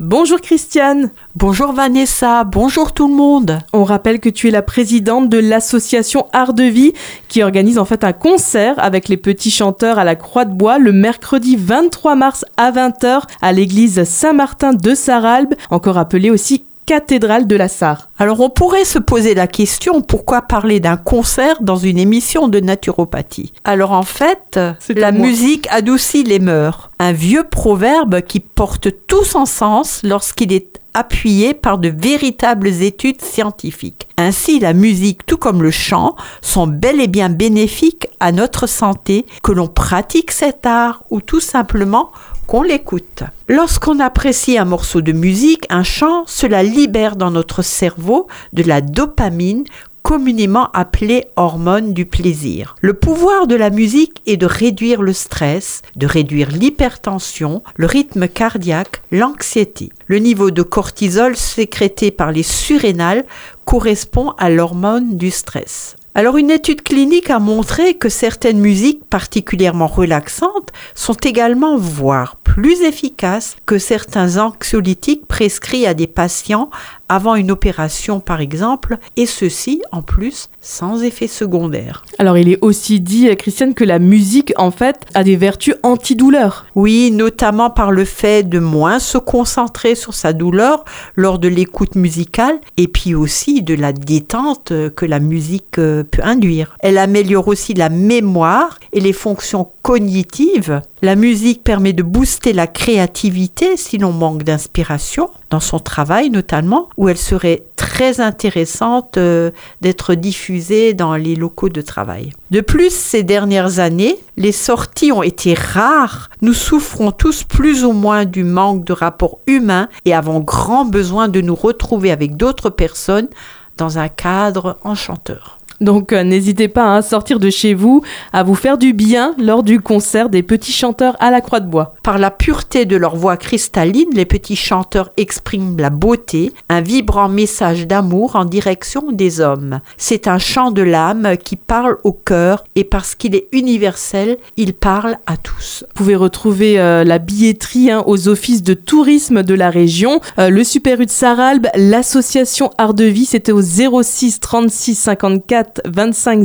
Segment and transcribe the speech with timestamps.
[0.00, 1.10] Bonjour Christiane.
[1.34, 3.58] Bonjour Vanessa, bonjour tout le monde.
[3.74, 6.94] On rappelle que tu es la présidente de l'association Art de Vie
[7.28, 10.78] qui organise en fait un concert avec les petits chanteurs à la Croix de Bois
[10.78, 17.46] le mercredi 23 mars à 20h à l'église Saint-Martin de Saralbe, encore appelée aussi cathédrale
[17.46, 18.08] de la Sarre.
[18.18, 22.58] Alors on pourrait se poser la question pourquoi parler d'un concert dans une émission de
[22.58, 23.52] naturopathie?
[23.62, 24.58] Alors en fait,
[24.88, 26.90] la musique adoucit les mœurs.
[26.98, 33.22] Un vieux proverbe qui porte tout son sens lorsqu'il est appuyé par de véritables études
[33.22, 34.08] scientifiques.
[34.18, 39.26] Ainsi, la musique, tout comme le chant, sont bel et bien bénéfiques à notre santé,
[39.44, 42.10] que l'on pratique cet art ou tout simplement
[42.50, 43.22] qu'on l'écoute.
[43.48, 48.80] Lorsqu'on apprécie un morceau de musique, un chant, cela libère dans notre cerveau de la
[48.80, 49.62] dopamine
[50.02, 52.74] communément appelée hormone du plaisir.
[52.80, 58.26] Le pouvoir de la musique est de réduire le stress, de réduire l'hypertension, le rythme
[58.26, 59.90] cardiaque, l'anxiété.
[60.08, 63.26] Le niveau de cortisol sécrété par les surrénales
[63.64, 65.94] correspond à l'hormone du stress.
[66.12, 72.82] Alors une étude clinique a montré que certaines musiques particulièrement relaxantes sont également, voire plus
[72.82, 76.68] efficaces que certains anxiolytiques prescrits à des patients
[77.10, 82.04] avant une opération par exemple, et ceci en plus sans effet secondaire.
[82.18, 86.66] Alors il est aussi dit, Christiane, que la musique en fait a des vertus antidouleurs.
[86.74, 90.84] Oui, notamment par le fait de moins se concentrer sur sa douleur
[91.16, 96.22] lors de l'écoute musicale, et puis aussi de la détente que la musique euh, peut
[96.22, 96.76] induire.
[96.80, 100.80] Elle améliore aussi la mémoire et les fonctions cognitives.
[101.02, 106.88] La musique permet de booster la créativité si l'on manque d'inspiration dans son travail notamment,
[106.96, 112.32] où elle serait très intéressante euh, d'être diffusée dans les locaux de travail.
[112.50, 116.30] De plus, ces dernières années, les sorties ont été rares.
[116.40, 121.28] Nous souffrons tous plus ou moins du manque de rapports humains et avons grand besoin
[121.28, 123.28] de nous retrouver avec d'autres personnes
[123.76, 125.59] dans un cadre enchanteur.
[125.80, 128.02] Donc euh, n'hésitez pas à sortir de chez vous,
[128.32, 131.68] à vous faire du bien lors du concert des petits chanteurs à la Croix de
[131.68, 131.94] Bois.
[132.02, 137.28] Par la pureté de leur voix cristalline, les petits chanteurs expriment la beauté, un vibrant
[137.30, 139.80] message d'amour en direction des hommes.
[139.96, 144.74] C'est un chant de l'âme qui parle au cœur et parce qu'il est universel, il
[144.74, 145.84] parle à tous.
[145.88, 150.50] Vous pouvez retrouver euh, la billetterie hein, aux offices de tourisme de la région, euh,
[150.50, 156.44] le Super U de Saralbe, l'association Art de Vie, c'était au 06 36 54 25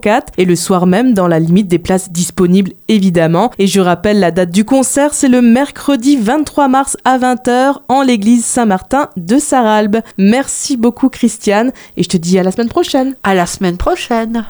[0.00, 3.50] 04 et le soir même dans la limite des places disponibles évidemment.
[3.58, 8.02] Et je rappelle la date du concert, c'est le mercredi 23 mars à 20h en
[8.02, 10.00] l'église Saint-Martin de Saralbe.
[10.18, 13.14] Merci beaucoup Christiane et je te dis à la semaine prochaine.
[13.22, 14.44] À la semaine prochaine.